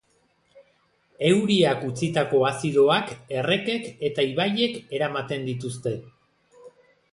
[1.27, 5.97] Euriak utzitako azidoak errekek eta ibaiek eramaten dituzte.